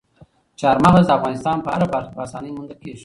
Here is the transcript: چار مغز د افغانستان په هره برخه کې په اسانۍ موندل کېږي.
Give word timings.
چار 0.59 0.75
مغز 0.85 1.03
د 1.07 1.11
افغانستان 1.17 1.57
په 1.61 1.69
هره 1.73 1.87
برخه 1.93 2.09
کې 2.11 2.15
په 2.17 2.23
اسانۍ 2.27 2.51
موندل 2.51 2.79
کېږي. 2.83 2.99